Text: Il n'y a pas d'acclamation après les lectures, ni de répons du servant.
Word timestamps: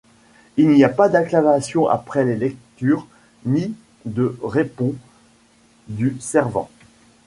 Il 0.57 0.69
n'y 0.69 0.83
a 0.83 0.89
pas 0.89 1.09
d'acclamation 1.09 1.87
après 1.87 2.25
les 2.25 2.35
lectures, 2.35 3.05
ni 3.45 3.75
de 4.05 4.35
répons 4.41 4.95
du 5.89 6.17
servant. 6.19 6.71